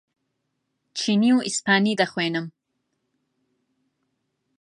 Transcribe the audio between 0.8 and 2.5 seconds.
چینی و ئیسپانی دەخوێنم.